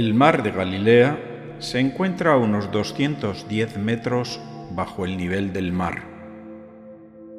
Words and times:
El 0.00 0.14
mar 0.14 0.42
de 0.42 0.50
Galilea 0.50 1.18
se 1.58 1.78
encuentra 1.78 2.32
a 2.32 2.38
unos 2.38 2.72
210 2.72 3.76
metros 3.76 4.40
bajo 4.70 5.04
el 5.04 5.18
nivel 5.18 5.52
del 5.52 5.72
mar, 5.72 6.04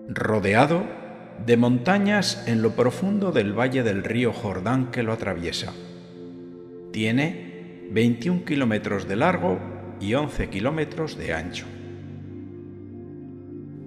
rodeado 0.07 0.83
de 1.43 1.57
montañas 1.57 2.43
en 2.45 2.61
lo 2.61 2.75
profundo 2.75 3.31
del 3.31 3.57
valle 3.57 3.81
del 3.81 4.03
río 4.03 4.31
Jordán 4.31 4.91
que 4.91 5.01
lo 5.01 5.11
atraviesa. 5.11 5.73
Tiene 6.93 7.87
21 7.89 8.45
kilómetros 8.45 9.07
de 9.07 9.15
largo 9.15 9.57
y 9.99 10.13
11 10.13 10.49
kilómetros 10.49 11.17
de 11.17 11.33
ancho. 11.33 11.65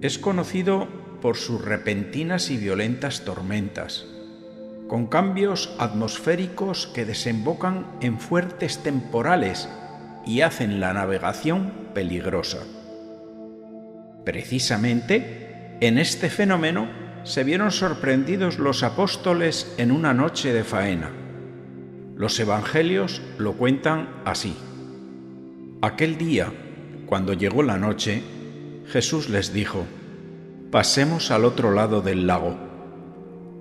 Es 0.01 0.19
conocido 0.19 0.89
por 1.21 1.37
sus 1.37 1.63
repentinas 1.63 2.51
y 2.51 2.57
violentas 2.57 3.23
tormentas, 3.23 4.05
con 4.87 5.07
cambios 5.07 5.73
atmosféricos 5.79 6.87
que 6.87 7.05
desembocan 7.05 7.87
en 8.01 8.19
fuertes 8.19 8.83
temporales 8.83 9.67
y 10.25 10.41
hacen 10.41 10.79
la 10.79 10.93
navegación 10.93 11.71
peligrosa. 11.93 12.59
Precisamente 14.23 15.77
en 15.81 15.97
este 15.97 16.29
fenómeno 16.29 16.87
se 17.23 17.43
vieron 17.43 17.71
sorprendidos 17.71 18.59
los 18.59 18.83
apóstoles 18.83 19.73
en 19.77 19.91
una 19.91 20.13
noche 20.13 20.53
de 20.53 20.63
faena. 20.63 21.11
Los 22.15 22.39
evangelios 22.39 23.21
lo 23.37 23.53
cuentan 23.53 24.09
así. 24.23 24.55
Aquel 25.81 26.17
día, 26.17 26.51
cuando 27.07 27.33
llegó 27.33 27.63
la 27.63 27.77
noche, 27.77 28.23
Jesús 28.87 29.29
les 29.29 29.51
dijo, 29.51 29.85
Pasemos 30.71 31.31
al 31.31 31.45
otro 31.45 31.71
lado 31.71 32.01
del 32.01 32.27
lago 32.27 32.64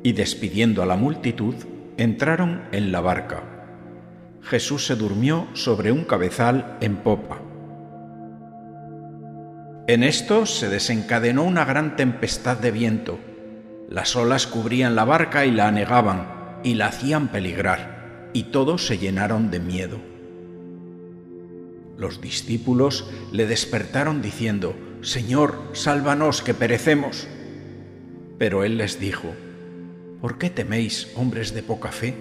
y 0.05 0.13
despidiendo 0.13 0.83
a 0.83 0.87
la 0.87 0.97
multitud, 0.97 1.55
entraron 1.97 2.63
en 2.71 2.93
la 2.93 3.01
barca. 3.01 3.43
Jesús 4.43 4.87
se 4.87 4.95
durmió 4.95 5.49
sobre 5.55 5.91
un 5.91 6.05
cabezal 6.05 6.77
en 6.83 6.97
popa. 6.97 7.41
En 9.87 10.03
esto 10.03 10.45
se 10.45 10.69
desencadenó 10.69 11.43
una 11.45 11.65
gran 11.65 11.97
tempestad 11.97 12.59
de 12.59 12.71
viento. 12.71 13.19
Las 13.89 14.15
olas 14.15 14.47
cubrían 14.47 14.95
la 14.95 15.07
barca 15.07 15.47
y 15.47 15.51
la 15.51 15.69
anegaban 15.69 16.61
y 16.63 16.75
la 16.75 16.87
hacían 16.89 17.29
peligrar, 17.29 18.31
y 18.35 18.45
todos 18.45 18.87
se 18.87 18.99
llenaron 18.99 19.51
de 19.51 19.61
miedo. 19.61 19.99
Los 21.97 22.21
discípulos 22.21 23.11
le 23.33 23.47
despertaron 23.47 24.21
diciendo, 24.21 24.77
Señor, 25.01 25.71
sálvanos 25.73 26.43
que 26.43 26.53
perecemos. 26.53 27.27
Pero 28.39 28.65
él 28.65 28.79
les 28.79 28.99
dijo, 28.99 29.33
¿por 30.25 30.39
qué 30.39 30.49
teméis, 30.49 31.13
hombres 31.17 31.53
de 31.53 31.63
poca 31.63 31.93
fe? 31.93 32.15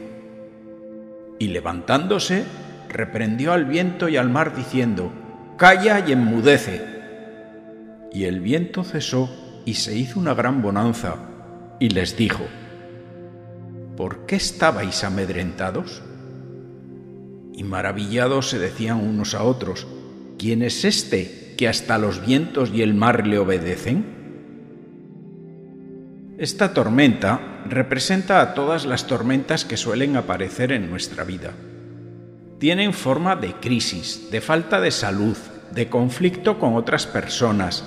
Y 1.39 1.47
levantándose, 1.47 2.43
reprendió 2.89 3.53
al 3.53 3.63
viento 3.63 4.09
y 4.09 4.17
al 4.17 4.29
mar 4.29 4.53
diciendo, 4.53 5.09
Calla 5.57 6.03
y 6.05 6.11
enmudece. 6.11 6.81
Y 8.11 8.25
el 8.25 8.41
viento 8.41 8.83
cesó 8.83 9.29
y 9.63 9.75
se 9.75 9.95
hizo 9.95 10.19
una 10.19 10.33
gran 10.33 10.61
bonanza, 10.61 11.15
y 11.79 11.91
les 11.91 12.17
dijo, 12.17 12.43
¿por 13.95 14.25
qué 14.25 14.35
estabais 14.35 15.05
amedrentados? 15.05 16.01
Y 17.53 17.63
maravillados 17.63 18.49
se 18.49 18.59
decían 18.59 18.97
unos 18.97 19.33
a 19.33 19.43
otros, 19.43 19.87
¿quién 20.37 20.61
es 20.61 20.83
este 20.83 21.53
que 21.57 21.69
hasta 21.69 21.97
los 21.97 22.25
vientos 22.25 22.69
y 22.73 22.81
el 22.81 22.95
mar 22.95 23.25
le 23.25 23.37
obedecen? 23.37 24.22
Esta 26.43 26.73
tormenta 26.73 27.61
representa 27.69 28.41
a 28.41 28.53
todas 28.53 28.85
las 28.85 29.07
tormentas 29.07 29.63
que 29.63 29.77
suelen 29.77 30.17
aparecer 30.17 30.73
en 30.73 30.89
nuestra 30.89 31.23
vida. 31.23 31.53
Tienen 32.59 32.91
forma 32.91 33.37
de 33.37 33.53
crisis, 33.53 34.29
de 34.29 34.41
falta 34.41 34.81
de 34.81 34.91
salud, 34.91 35.37
de 35.71 35.87
conflicto 35.87 36.59
con 36.59 36.75
otras 36.75 37.07
personas, 37.07 37.85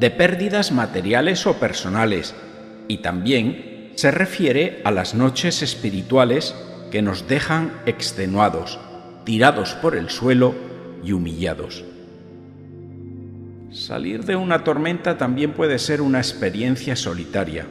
de 0.00 0.10
pérdidas 0.10 0.72
materiales 0.72 1.46
o 1.46 1.60
personales, 1.60 2.34
y 2.88 3.02
también 3.02 3.92
se 3.94 4.10
refiere 4.10 4.82
a 4.84 4.90
las 4.90 5.14
noches 5.14 5.62
espirituales 5.62 6.56
que 6.90 7.02
nos 7.02 7.28
dejan 7.28 7.70
extenuados, 7.86 8.80
tirados 9.24 9.74
por 9.74 9.94
el 9.94 10.10
suelo 10.10 10.56
y 11.04 11.12
humillados. 11.12 11.84
Salir 13.70 14.24
de 14.24 14.34
una 14.34 14.64
tormenta 14.64 15.16
también 15.18 15.52
puede 15.52 15.78
ser 15.78 16.02
una 16.02 16.18
experiencia 16.18 16.96
solitaria 16.96 17.64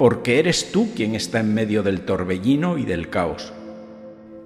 porque 0.00 0.38
eres 0.38 0.72
tú 0.72 0.94
quien 0.94 1.14
está 1.14 1.40
en 1.40 1.52
medio 1.52 1.82
del 1.82 2.06
torbellino 2.06 2.78
y 2.78 2.86
del 2.86 3.10
caos. 3.10 3.52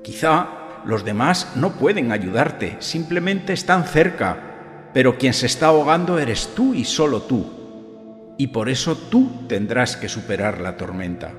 Quizá 0.03 0.49
los 0.85 1.05
demás 1.05 1.53
no 1.55 1.75
pueden 1.75 2.11
ayudarte, 2.11 2.75
simplemente 2.81 3.53
están 3.53 3.85
cerca, 3.85 4.91
pero 4.93 5.17
quien 5.17 5.33
se 5.33 5.47
está 5.47 5.67
ahogando 5.67 6.19
eres 6.19 6.57
tú 6.57 6.75
y 6.75 6.85
solo 6.85 7.23
tú. 7.23 8.35
Y 8.37 8.49
por 8.49 8.69
eso 8.69 8.97
tú 8.97 9.47
tendrás 9.47 9.97
que 9.97 10.09
superar 10.09 10.61
la 10.61 10.77
tormenta. 10.77 11.31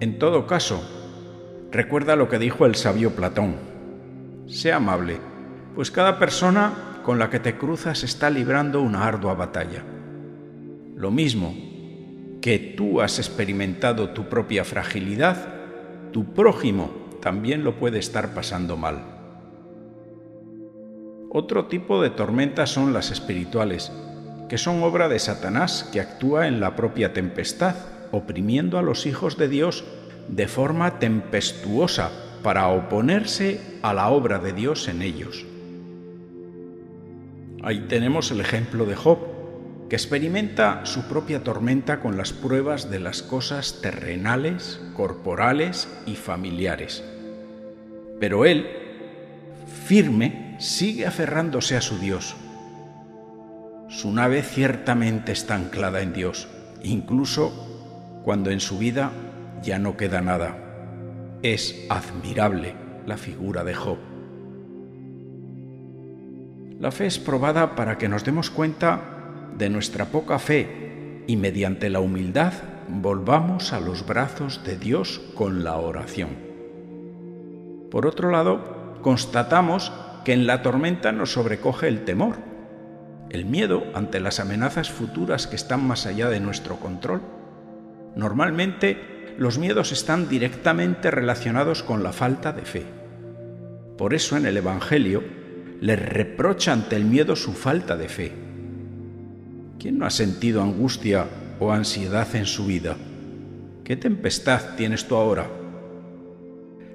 En 0.00 0.18
todo 0.18 0.46
caso, 0.46 0.82
recuerda 1.70 2.16
lo 2.16 2.30
que 2.30 2.38
dijo 2.38 2.64
el 2.64 2.74
sabio 2.74 3.14
Platón. 3.14 3.56
Sea 4.46 4.76
amable, 4.76 5.18
pues 5.74 5.90
cada 5.90 6.18
persona 6.18 7.02
con 7.04 7.18
la 7.18 7.28
que 7.28 7.38
te 7.38 7.58
cruzas 7.58 8.02
está 8.02 8.30
librando 8.30 8.80
una 8.80 9.06
ardua 9.06 9.34
batalla. 9.34 9.84
Lo 10.96 11.10
mismo 11.10 11.71
que 12.42 12.58
tú 12.58 13.00
has 13.00 13.20
experimentado 13.20 14.10
tu 14.10 14.28
propia 14.28 14.64
fragilidad, 14.64 15.48
tu 16.10 16.34
prójimo 16.34 16.90
también 17.22 17.62
lo 17.62 17.76
puede 17.76 18.00
estar 18.00 18.34
pasando 18.34 18.76
mal. 18.76 19.04
Otro 21.30 21.66
tipo 21.66 22.02
de 22.02 22.10
tormentas 22.10 22.68
son 22.68 22.92
las 22.92 23.12
espirituales, 23.12 23.92
que 24.48 24.58
son 24.58 24.82
obra 24.82 25.08
de 25.08 25.20
Satanás 25.20 25.88
que 25.92 26.00
actúa 26.00 26.48
en 26.48 26.60
la 26.60 26.74
propia 26.74 27.12
tempestad, 27.12 27.76
oprimiendo 28.10 28.76
a 28.76 28.82
los 28.82 29.06
hijos 29.06 29.38
de 29.38 29.48
Dios 29.48 29.84
de 30.26 30.48
forma 30.48 30.98
tempestuosa 30.98 32.10
para 32.42 32.68
oponerse 32.68 33.60
a 33.82 33.94
la 33.94 34.08
obra 34.08 34.40
de 34.40 34.52
Dios 34.52 34.88
en 34.88 35.00
ellos. 35.00 35.46
Ahí 37.62 37.86
tenemos 37.88 38.32
el 38.32 38.40
ejemplo 38.40 38.84
de 38.84 38.96
Job, 38.96 39.31
que 39.92 39.96
experimenta 39.96 40.86
su 40.86 41.02
propia 41.02 41.44
tormenta 41.44 42.00
con 42.00 42.16
las 42.16 42.32
pruebas 42.32 42.88
de 42.88 42.98
las 42.98 43.22
cosas 43.22 43.82
terrenales, 43.82 44.80
corporales 44.96 45.86
y 46.06 46.14
familiares. 46.14 47.04
Pero 48.18 48.46
él, 48.46 48.66
firme, 49.84 50.56
sigue 50.58 51.06
aferrándose 51.06 51.76
a 51.76 51.82
su 51.82 51.98
Dios. 51.98 52.34
Su 53.90 54.10
nave 54.12 54.42
ciertamente 54.42 55.32
está 55.32 55.56
anclada 55.56 56.00
en 56.00 56.14
Dios, 56.14 56.48
incluso 56.82 58.22
cuando 58.24 58.50
en 58.50 58.60
su 58.60 58.78
vida 58.78 59.12
ya 59.62 59.78
no 59.78 59.98
queda 59.98 60.22
nada. 60.22 60.56
Es 61.42 61.84
admirable 61.90 62.76
la 63.04 63.18
figura 63.18 63.62
de 63.62 63.74
Job. 63.74 63.98
La 66.80 66.90
fe 66.90 67.04
es 67.04 67.18
probada 67.18 67.76
para 67.76 67.98
que 67.98 68.08
nos 68.08 68.24
demos 68.24 68.48
cuenta 68.48 69.11
de 69.56 69.70
nuestra 69.70 70.06
poca 70.06 70.38
fe 70.38 71.24
y 71.26 71.36
mediante 71.36 71.90
la 71.90 72.00
humildad 72.00 72.52
volvamos 72.88 73.72
a 73.72 73.80
los 73.80 74.06
brazos 74.06 74.62
de 74.64 74.76
Dios 74.76 75.20
con 75.34 75.64
la 75.64 75.76
oración. 75.76 76.30
Por 77.90 78.06
otro 78.06 78.30
lado, 78.30 78.98
constatamos 79.02 79.92
que 80.24 80.32
en 80.32 80.46
la 80.46 80.62
tormenta 80.62 81.12
nos 81.12 81.32
sobrecoge 81.32 81.88
el 81.88 82.04
temor, 82.04 82.36
el 83.30 83.44
miedo 83.44 83.84
ante 83.94 84.20
las 84.20 84.40
amenazas 84.40 84.90
futuras 84.90 85.46
que 85.46 85.56
están 85.56 85.86
más 85.86 86.06
allá 86.06 86.28
de 86.28 86.40
nuestro 86.40 86.76
control. 86.76 87.22
Normalmente, 88.14 89.34
los 89.38 89.58
miedos 89.58 89.92
están 89.92 90.28
directamente 90.28 91.10
relacionados 91.10 91.82
con 91.82 92.02
la 92.02 92.12
falta 92.12 92.52
de 92.52 92.62
fe. 92.62 92.84
Por 93.96 94.14
eso 94.14 94.36
en 94.36 94.46
el 94.46 94.56
Evangelio 94.56 95.22
les 95.80 95.98
reprocha 95.98 96.72
ante 96.72 96.96
el 96.96 97.04
miedo 97.04 97.36
su 97.36 97.52
falta 97.52 97.96
de 97.96 98.08
fe 98.08 98.51
¿Quién 99.82 99.98
no 99.98 100.06
ha 100.06 100.10
sentido 100.10 100.62
angustia 100.62 101.26
o 101.58 101.72
ansiedad 101.72 102.36
en 102.36 102.46
su 102.46 102.66
vida? 102.66 102.96
¿Qué 103.82 103.96
tempestad 103.96 104.76
tienes 104.76 105.08
tú 105.08 105.16
ahora? 105.16 105.50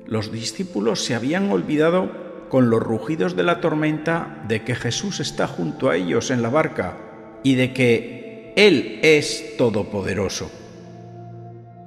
Los 0.05 0.31
discípulos 0.31 1.03
se 1.03 1.13
habían 1.13 1.51
olvidado 1.51 2.47
con 2.47 2.69
los 2.69 2.81
rugidos 2.81 3.35
de 3.35 3.43
la 3.43 3.59
tormenta 3.59 4.41
de 4.47 4.63
que 4.63 4.73
Jesús 4.73 5.19
está 5.19 5.47
junto 5.47 5.89
a 5.89 5.97
ellos 5.97 6.31
en 6.31 6.41
la 6.41 6.47
barca 6.47 6.97
y 7.43 7.55
de 7.55 7.73
que 7.73 8.53
Él 8.55 9.01
es 9.03 9.57
todopoderoso. 9.57 10.49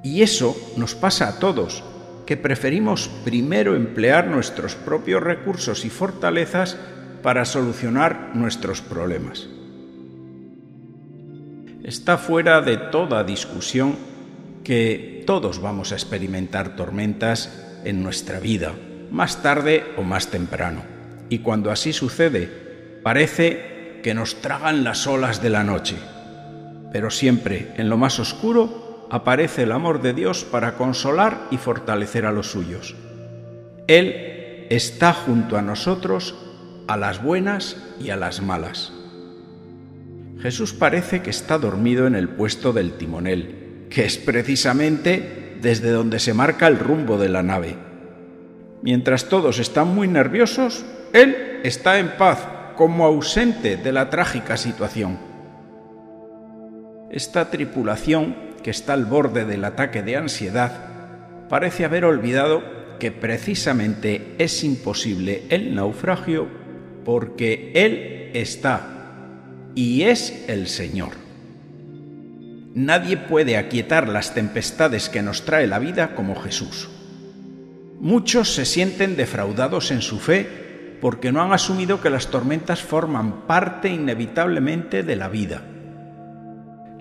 Y 0.05 0.20
eso 0.20 0.55
nos 0.76 0.94
pasa 0.94 1.29
a 1.29 1.38
todos, 1.38 1.82
que 2.26 2.37
preferimos 2.37 3.08
primero 3.25 3.75
emplear 3.75 4.26
nuestros 4.26 4.75
propios 4.75 5.23
recursos 5.23 5.87
y 5.87 5.88
fortalezas 5.88 6.76
para 7.23 7.47
solucionar 7.47 8.32
nuestros 8.35 8.82
problemas. 8.82 9.49
Está 11.90 12.19
fuera 12.19 12.60
de 12.60 12.76
toda 12.76 13.25
discusión 13.25 13.96
que 14.62 15.25
todos 15.26 15.60
vamos 15.60 15.90
a 15.90 15.96
experimentar 15.96 16.76
tormentas 16.76 17.66
en 17.84 18.00
nuestra 18.00 18.38
vida 18.38 18.75
más 19.10 19.42
tarde 19.42 19.84
o 19.96 20.04
más 20.04 20.28
temprano. 20.28 20.84
Y 21.31 21.40
cuando 21.40 21.72
así 21.72 21.92
sucede, 21.92 22.46
parece 23.02 23.98
que 24.04 24.14
nos 24.14 24.37
tragan 24.37 24.84
las 24.84 25.08
olas 25.08 25.42
de 25.42 25.50
la 25.50 25.64
noche. 25.64 25.96
Pero 26.92 27.10
siempre, 27.10 27.72
en 27.76 27.88
lo 27.88 27.96
más 27.96 28.20
oscuro, 28.20 29.08
aparece 29.10 29.64
el 29.64 29.72
amor 29.72 30.00
de 30.00 30.12
Dios 30.12 30.44
para 30.44 30.76
consolar 30.76 31.48
y 31.50 31.56
fortalecer 31.56 32.25
a 32.25 32.31
los 32.31 32.52
suyos. 32.52 32.94
Él 33.88 34.69
está 34.70 35.12
junto 35.12 35.58
a 35.58 35.62
nosotros 35.62 36.37
a 36.87 36.96
las 36.96 37.20
buenas 37.20 37.78
y 37.98 38.10
a 38.10 38.16
las 38.16 38.40
malas. 38.40 38.92
Jesús 40.42 40.72
parece 40.72 41.20
que 41.20 41.31
está 41.31 41.58
dormido 41.58 42.06
en 42.06 42.14
el 42.14 42.28
puesto 42.28 42.72
del 42.72 42.94
timonel, 42.94 43.87
que 43.90 44.06
es 44.06 44.16
precisamente 44.16 45.56
desde 45.60 45.90
donde 45.90 46.19
se 46.19 46.32
marca 46.32 46.66
el 46.66 46.78
rumbo 46.78 47.19
de 47.19 47.28
la 47.28 47.42
nave. 47.42 47.76
Mientras 48.82 49.28
todos 49.28 49.58
están 49.58 49.88
muy 49.88 50.08
nerviosos, 50.08 50.87
Él 51.12 51.60
está 51.62 51.98
en 51.98 52.16
paz, 52.16 52.38
como 52.76 53.04
ausente 53.04 53.76
de 53.76 53.92
la 53.92 54.08
trágica 54.08 54.56
situación. 54.56 55.19
Esta 57.10 57.50
tripulación, 57.50 58.34
que 58.62 58.70
está 58.70 58.94
al 58.94 59.04
borde 59.04 59.44
del 59.44 59.64
ataque 59.64 60.02
de 60.02 60.16
ansiedad, 60.16 61.48
parece 61.50 61.84
haber 61.84 62.06
olvidado 62.06 62.62
que 62.98 63.12
precisamente 63.12 64.37
es 64.38 64.64
imposible 64.64 65.42
el 65.50 65.75
naufragio 65.75 66.48
porque 67.04 67.72
Él 67.75 68.31
está 68.32 69.00
y 69.75 70.02
es 70.02 70.44
el 70.49 70.67
Señor. 70.67 71.12
Nadie 72.75 73.17
puede 73.17 73.56
aquietar 73.56 74.08
las 74.08 74.32
tempestades 74.34 75.08
que 75.08 75.22
nos 75.22 75.44
trae 75.44 75.67
la 75.67 75.78
vida 75.78 76.14
como 76.14 76.37
Jesús. 76.37 76.88
Muchos 77.99 78.55
se 78.55 78.64
sienten 78.64 79.17
defraudados 79.17 79.90
en 79.90 80.02
su 80.02 80.19
fe 80.19 80.99
porque 81.00 81.32
no 81.32 81.43
han 81.43 81.52
asumido 81.52 82.00
que 82.00 82.11
las 82.11 82.28
tormentas 82.28 82.81
forman 82.81 83.46
parte 83.46 83.88
inevitablemente 83.88 85.02
de 85.02 85.17
la 85.17 85.28
vida. 85.28 85.62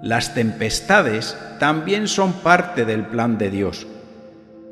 Las 0.01 0.33
tempestades 0.33 1.37
también 1.59 2.07
son 2.07 2.33
parte 2.33 2.85
del 2.85 3.05
plan 3.05 3.37
de 3.37 3.49
Dios. 3.49 3.85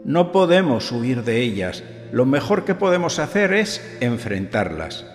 No 0.06 0.32
podemos 0.32 0.92
huir 0.92 1.24
de 1.24 1.42
ellas, 1.42 1.84
lo 2.12 2.26
mejor 2.26 2.64
que 2.64 2.76
podemos 2.76 3.20
hacer 3.20 3.54
es 3.54 3.86
enfrentarlas. 4.00 5.06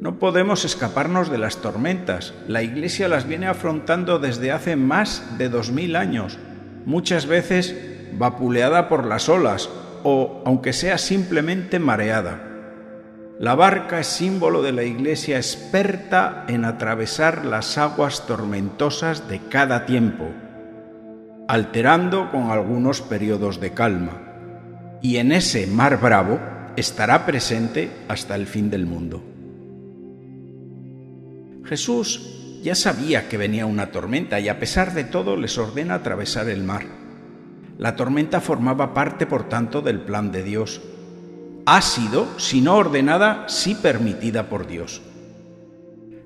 No 0.00 0.18
podemos 0.18 0.64
escaparnos 0.66 1.30
de 1.30 1.38
las 1.38 1.56
tormentas. 1.58 2.34
La 2.46 2.62
Iglesia 2.62 3.08
las 3.08 3.26
viene 3.26 3.46
afrontando 3.46 4.18
desde 4.18 4.52
hace 4.52 4.76
más 4.76 5.38
de 5.38 5.48
dos 5.48 5.70
mil 5.70 5.96
años, 5.96 6.38
muchas 6.84 7.26
veces 7.26 7.74
vapuleada 8.12 8.88
por 8.88 9.06
las 9.06 9.28
olas 9.28 9.70
o, 10.04 10.42
aunque 10.44 10.74
sea 10.74 10.98
simplemente 10.98 11.78
mareada. 11.78 12.42
La 13.38 13.54
barca 13.54 14.00
es 14.00 14.06
símbolo 14.06 14.62
de 14.62 14.72
la 14.72 14.84
Iglesia 14.84 15.36
experta 15.36 16.44
en 16.48 16.64
atravesar 16.64 17.44
las 17.44 17.76
aguas 17.78 18.26
tormentosas 18.26 19.28
de 19.28 19.40
cada 19.48 19.86
tiempo, 19.86 20.30
alterando 21.48 22.30
con 22.30 22.50
algunos 22.50 23.02
periodos 23.02 23.60
de 23.60 23.72
calma. 23.72 24.22
Y 25.02 25.16
en 25.16 25.32
ese 25.32 25.66
mar 25.66 26.00
bravo 26.00 26.38
estará 26.76 27.26
presente 27.26 27.90
hasta 28.08 28.34
el 28.34 28.46
fin 28.46 28.70
del 28.70 28.86
mundo. 28.86 29.35
Jesús 31.68 32.60
ya 32.62 32.74
sabía 32.74 33.28
que 33.28 33.36
venía 33.36 33.66
una 33.66 33.90
tormenta 33.90 34.40
y 34.40 34.48
a 34.48 34.58
pesar 34.58 34.94
de 34.94 35.04
todo 35.04 35.36
les 35.36 35.58
ordena 35.58 35.94
atravesar 35.94 36.48
el 36.48 36.62
mar. 36.62 36.84
La 37.78 37.96
tormenta 37.96 38.40
formaba 38.40 38.94
parte, 38.94 39.26
por 39.26 39.48
tanto, 39.48 39.82
del 39.82 40.00
plan 40.00 40.32
de 40.32 40.42
Dios. 40.42 40.80
Ha 41.66 41.82
sido, 41.82 42.26
si 42.38 42.60
no 42.60 42.76
ordenada, 42.76 43.48
sí 43.48 43.74
permitida 43.74 44.48
por 44.48 44.66
Dios. 44.66 45.02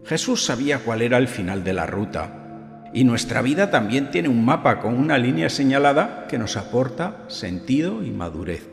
Jesús 0.05 0.45
sabía 0.45 0.81
cuál 0.81 1.03
era 1.03 1.19
el 1.19 1.29
final 1.29 1.65
de 1.65 1.73
la 1.73 1.87
ruta, 1.87 2.89
y 2.93 3.05
nuestra 3.05 3.43
vida 3.43 3.71
también 3.71 4.11
tiene 4.11 4.29
un 4.29 4.45
mapa 4.45 4.81
con 4.81 4.95
una 4.95 5.19
línea 5.19 5.49
señalada 5.49 6.27
que 6.29 6.39
nos 6.39 6.57
aporta 6.57 7.25
sentido 7.29 8.03
y 8.03 8.11
madurez. 8.11 8.69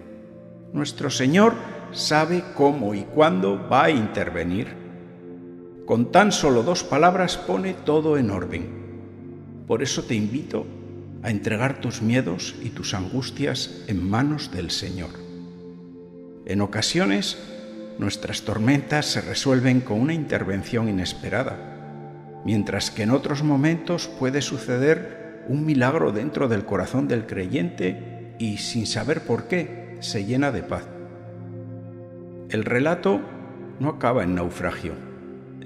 Nuestro 0.73 1.09
Señor 1.09 1.53
sabe 1.91 2.43
cómo 2.55 2.93
y 2.93 3.03
cuándo 3.03 3.67
va 3.69 3.85
a 3.85 3.91
intervenir 3.91 4.86
con 5.87 6.11
tan 6.11 6.33
solo 6.33 6.63
dos 6.63 6.83
palabras 6.83 7.37
pone 7.37 7.73
todo 7.73 8.17
en 8.17 8.29
orden. 8.29 8.67
Por 9.67 9.81
eso 9.81 10.03
te 10.03 10.15
invito 10.15 10.67
a 11.23 11.29
entregar 11.29 11.79
tus 11.79 12.01
miedos 12.01 12.55
y 12.61 12.71
tus 12.71 12.93
angustias 12.93 13.85
en 13.87 14.07
manos 14.07 14.51
del 14.51 14.69
Señor. 14.69 15.11
En 16.45 16.59
ocasiones, 16.59 17.37
nuestras 17.99 18.41
tormentas 18.41 19.05
se 19.05 19.21
resuelven 19.21 19.79
con 19.79 20.01
una 20.01 20.13
intervención 20.13 20.89
inesperada, 20.89 21.55
mientras 22.43 22.91
que 22.91 23.03
en 23.03 23.11
otros 23.11 23.41
momentos 23.41 24.09
puede 24.09 24.41
suceder 24.41 25.45
un 25.47 25.65
milagro 25.65 26.11
dentro 26.11 26.49
del 26.49 26.65
corazón 26.65 27.07
del 27.07 27.25
creyente 27.25 28.35
y, 28.39 28.57
sin 28.57 28.87
saber 28.87 29.21
por 29.21 29.47
qué, 29.47 29.95
se 30.01 30.25
llena 30.25 30.51
de 30.51 30.63
paz. 30.63 30.83
El 32.49 32.65
relato 32.65 33.21
no 33.79 33.87
acaba 33.87 34.23
en 34.23 34.35
naufragio 34.35 35.06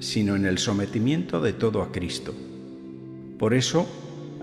sino 0.01 0.35
en 0.35 0.45
el 0.45 0.57
sometimiento 0.57 1.39
de 1.39 1.53
todo 1.53 1.83
a 1.83 1.91
Cristo. 1.91 2.33
Por 3.37 3.53
eso 3.53 3.87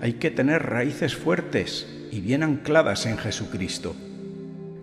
hay 0.01 0.13
que 0.13 0.31
tener 0.31 0.63
raíces 0.63 1.15
fuertes 1.15 1.85
y 2.11 2.21
bien 2.21 2.43
ancladas 2.43 3.05
en 3.05 3.17
Jesucristo. 3.17 3.93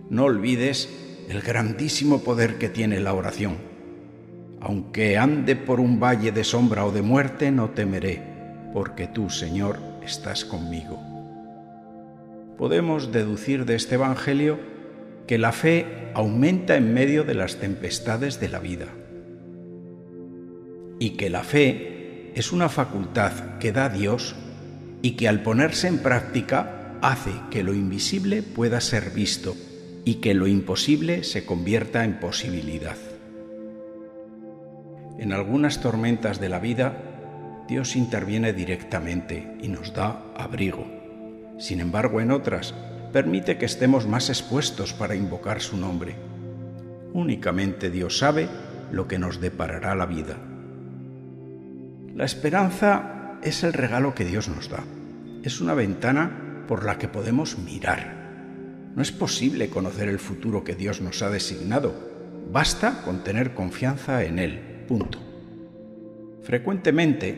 No 0.09 0.25
olvides 0.25 0.87
el 1.29 1.41
grandísimo 1.41 2.23
poder 2.23 2.59
que 2.59 2.69
tiene 2.69 2.99
la 2.99 3.13
oración. 3.13 3.57
Aunque 4.61 5.17
ande 5.17 5.55
por 5.55 5.79
un 5.79 5.99
valle 5.99 6.31
de 6.31 6.43
sombra 6.43 6.85
o 6.85 6.91
de 6.91 7.01
muerte, 7.01 7.51
no 7.51 7.71
temeré, 7.71 8.21
porque 8.71 9.07
tú, 9.07 9.31
Señor, 9.31 9.79
estás 10.05 10.45
conmigo. 10.45 11.01
Podemos 12.57 13.11
deducir 13.11 13.65
de 13.65 13.75
este 13.75 13.95
Evangelio 13.95 14.59
que 15.25 15.39
la 15.39 15.51
fe 15.51 16.11
aumenta 16.13 16.75
en 16.75 16.93
medio 16.93 17.23
de 17.23 17.33
las 17.33 17.55
tempestades 17.55 18.39
de 18.39 18.49
la 18.49 18.59
vida 18.59 18.87
y 20.99 21.11
que 21.11 21.29
la 21.29 21.43
fe 21.43 22.31
es 22.35 22.51
una 22.51 22.69
facultad 22.69 23.57
que 23.59 23.71
da 23.71 23.89
Dios 23.89 24.35
y 25.01 25.11
que 25.11 25.27
al 25.27 25.43
ponerse 25.43 25.87
en 25.87 25.99
práctica 25.99 26.97
hace 27.01 27.31
que 27.51 27.63
lo 27.63 27.73
invisible 27.73 28.41
pueda 28.41 28.81
ser 28.81 29.11
visto 29.11 29.55
y 30.05 30.15
que 30.15 30.33
lo 30.33 30.47
imposible 30.47 31.23
se 31.23 31.45
convierta 31.45 32.03
en 32.03 32.19
posibilidad. 32.19 32.97
En 35.19 35.33
algunas 35.33 35.81
tormentas 35.81 36.39
de 36.39 36.49
la 36.49 36.59
vida, 36.59 37.65
Dios 37.67 37.95
interviene 37.95 38.53
directamente 38.53 39.57
y 39.61 39.67
nos 39.67 39.93
da 39.93 40.23
abrigo. 40.35 40.85
Sin 41.57 41.79
embargo, 41.79 42.21
en 42.21 42.31
otras, 42.31 42.73
permite 43.11 43.57
que 43.57 43.65
estemos 43.65 44.07
más 44.07 44.29
expuestos 44.29 44.93
para 44.93 45.15
invocar 45.15 45.59
su 45.59 45.75
nombre. 45.75 46.15
Únicamente 47.13 47.89
Dios 47.89 48.19
sabe 48.19 48.47
lo 48.91 49.07
que 49.07 49.17
nos 49.17 49.41
deparará 49.41 49.95
la 49.95 50.05
vida. 50.05 50.37
La 52.17 52.25
esperanza 52.25 53.37
es 53.43 53.63
el 53.63 53.73
regalo 53.73 54.15
que 54.15 54.25
Dios 54.25 54.49
nos 54.49 54.71
da. 54.71 54.83
Es 55.43 55.61
una 55.61 55.75
ventana 55.75 56.63
por 56.67 56.83
la 56.83 56.97
que 56.97 57.07
podemos 57.07 57.59
mirar. 57.59 58.91
No 58.95 59.03
es 59.03 59.11
posible 59.11 59.69
conocer 59.69 60.09
el 60.09 60.17
futuro 60.17 60.63
que 60.63 60.73
Dios 60.73 60.99
nos 60.99 61.21
ha 61.21 61.29
designado. 61.29 61.93
Basta 62.51 63.03
con 63.03 63.23
tener 63.23 63.53
confianza 63.53 64.23
en 64.23 64.39
Él. 64.39 64.87
Frecuentemente, 66.41 67.37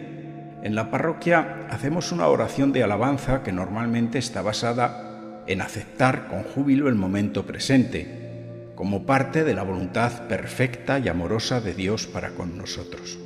en 0.63 0.75
la 0.75 0.89
parroquia 0.89 1.67
hacemos 1.69 2.13
una 2.13 2.27
oración 2.27 2.71
de 2.71 2.81
alabanza 2.81 3.43
que 3.43 3.51
normalmente 3.51 4.17
está 4.17 4.41
basada 4.41 5.43
en 5.45 5.59
aceptar 5.59 6.29
con 6.29 6.43
júbilo 6.43 6.87
el 6.87 6.95
momento 6.95 7.45
presente, 7.45 8.71
como 8.75 9.05
parte 9.05 9.43
de 9.43 9.55
la 9.55 9.63
voluntad 9.63 10.29
perfecta 10.29 10.99
y 10.99 11.09
amorosa 11.09 11.59
de 11.59 11.73
Dios 11.73 12.07
para 12.07 12.29
con 12.29 12.57
nosotros. 12.57 13.19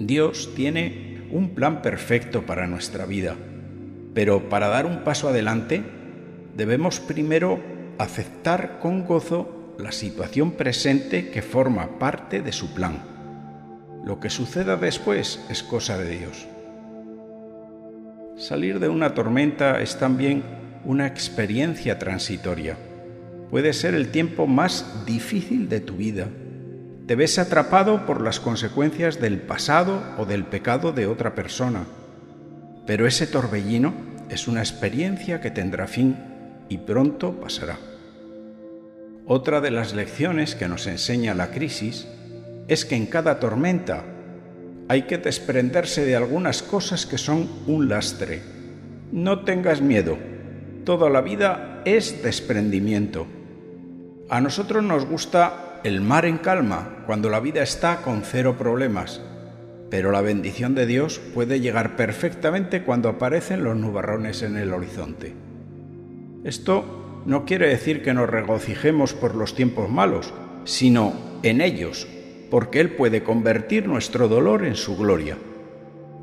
Dios 0.00 0.54
tiene 0.56 1.20
un 1.30 1.50
plan 1.50 1.82
perfecto 1.82 2.46
para 2.46 2.66
nuestra 2.66 3.04
vida, 3.04 3.36
pero 4.14 4.48
para 4.48 4.68
dar 4.68 4.86
un 4.86 5.04
paso 5.04 5.28
adelante 5.28 5.82
debemos 6.56 7.00
primero 7.00 7.60
aceptar 7.98 8.78
con 8.80 9.04
gozo 9.04 9.74
la 9.78 9.92
situación 9.92 10.52
presente 10.52 11.30
que 11.30 11.42
forma 11.42 11.98
parte 11.98 12.40
de 12.40 12.50
su 12.50 12.72
plan. 12.72 13.02
Lo 14.02 14.20
que 14.20 14.30
suceda 14.30 14.76
después 14.76 15.44
es 15.50 15.62
cosa 15.62 15.98
de 15.98 16.18
Dios. 16.18 16.48
Salir 18.38 18.80
de 18.80 18.88
una 18.88 19.12
tormenta 19.12 19.82
es 19.82 19.98
también 19.98 20.42
una 20.82 21.06
experiencia 21.06 21.98
transitoria. 21.98 22.78
Puede 23.50 23.74
ser 23.74 23.94
el 23.94 24.10
tiempo 24.10 24.46
más 24.46 25.04
difícil 25.04 25.68
de 25.68 25.80
tu 25.80 25.96
vida 25.96 26.28
te 27.10 27.16
ves 27.16 27.40
atrapado 27.40 28.06
por 28.06 28.20
las 28.20 28.38
consecuencias 28.38 29.20
del 29.20 29.40
pasado 29.40 30.00
o 30.16 30.26
del 30.26 30.44
pecado 30.44 30.92
de 30.92 31.08
otra 31.08 31.34
persona. 31.34 31.82
Pero 32.86 33.04
ese 33.04 33.26
torbellino 33.26 33.92
es 34.28 34.46
una 34.46 34.60
experiencia 34.60 35.40
que 35.40 35.50
tendrá 35.50 35.88
fin 35.88 36.16
y 36.68 36.78
pronto 36.78 37.32
pasará. 37.40 37.78
Otra 39.26 39.60
de 39.60 39.72
las 39.72 39.92
lecciones 39.92 40.54
que 40.54 40.68
nos 40.68 40.86
enseña 40.86 41.34
la 41.34 41.50
crisis 41.50 42.06
es 42.68 42.84
que 42.84 42.94
en 42.94 43.06
cada 43.06 43.40
tormenta 43.40 44.04
hay 44.86 45.02
que 45.02 45.18
desprenderse 45.18 46.04
de 46.04 46.14
algunas 46.14 46.62
cosas 46.62 47.06
que 47.06 47.18
son 47.18 47.50
un 47.66 47.88
lastre. 47.88 48.40
No 49.10 49.40
tengas 49.40 49.80
miedo, 49.80 50.16
toda 50.84 51.10
la 51.10 51.22
vida 51.22 51.82
es 51.84 52.22
desprendimiento. 52.22 53.26
A 54.28 54.40
nosotros 54.40 54.84
nos 54.84 55.06
gusta 55.06 55.69
el 55.84 56.00
mar 56.00 56.26
en 56.26 56.38
calma, 56.38 57.02
cuando 57.06 57.30
la 57.30 57.40
vida 57.40 57.62
está 57.62 58.02
con 58.02 58.22
cero 58.22 58.56
problemas, 58.58 59.20
pero 59.90 60.12
la 60.12 60.20
bendición 60.20 60.74
de 60.74 60.86
Dios 60.86 61.20
puede 61.34 61.60
llegar 61.60 61.96
perfectamente 61.96 62.82
cuando 62.82 63.08
aparecen 63.08 63.64
los 63.64 63.76
nubarrones 63.76 64.42
en 64.42 64.56
el 64.56 64.72
horizonte. 64.72 65.34
Esto 66.44 67.22
no 67.26 67.44
quiere 67.44 67.68
decir 67.68 68.02
que 68.02 68.14
nos 68.14 68.30
regocijemos 68.30 69.14
por 69.14 69.34
los 69.34 69.54
tiempos 69.54 69.90
malos, 69.90 70.32
sino 70.64 71.12
en 71.42 71.60
ellos, 71.60 72.06
porque 72.50 72.80
Él 72.80 72.90
puede 72.90 73.22
convertir 73.22 73.86
nuestro 73.86 74.28
dolor 74.28 74.64
en 74.64 74.76
su 74.76 74.96
gloria. 74.96 75.36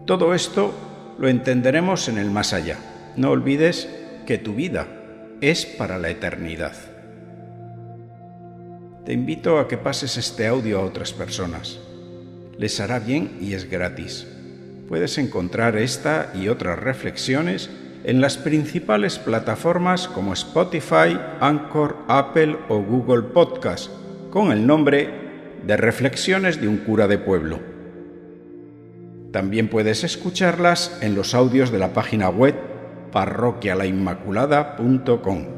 Todo 0.05 0.33
esto 0.33 0.73
lo 1.19 1.27
entenderemos 1.27 2.07
en 2.09 2.17
el 2.17 2.31
más 2.31 2.53
allá. 2.53 2.77
No 3.15 3.31
olvides 3.31 3.89
que 4.25 4.37
tu 4.37 4.53
vida 4.53 4.87
es 5.41 5.65
para 5.65 5.97
la 5.97 6.09
eternidad. 6.09 6.96
Te 9.07 9.13
invito 9.13 9.57
a 9.57 9.67
que 9.69 9.77
pases 9.77 10.17
este 10.17 10.45
audio 10.47 10.79
a 10.79 10.83
otras 10.83 11.13
personas. 11.13 11.79
Les 12.57 12.81
hará 12.81 12.99
bien 12.99 13.37
y 13.39 13.53
es 13.53 13.69
gratis. 13.69 14.27
Puedes 14.89 15.17
encontrar 15.17 15.77
esta 15.77 16.33
y 16.35 16.49
otras 16.49 16.77
reflexiones 16.77 17.69
en 18.03 18.19
las 18.19 18.35
principales 18.35 19.17
plataformas 19.17 20.09
como 20.09 20.33
Spotify, 20.33 21.17
Anchor, 21.39 21.95
Apple 22.09 22.57
o 22.67 22.81
Google 22.81 23.29
Podcast, 23.29 23.89
con 24.29 24.51
el 24.51 24.67
nombre 24.67 25.09
de 25.65 25.77
Reflexiones 25.77 26.59
de 26.59 26.67
un 26.67 26.79
cura 26.79 27.07
de 27.07 27.17
pueblo. 27.17 27.61
También 29.31 29.69
puedes 29.69 30.03
escucharlas 30.03 30.99
en 31.01 31.15
los 31.15 31.33
audios 31.33 31.71
de 31.71 31.79
la 31.79 31.93
página 31.93 32.27
web 32.27 32.55
parroquialainmaculada.com. 33.13 35.56